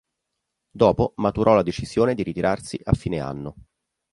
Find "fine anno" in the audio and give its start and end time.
2.93-3.53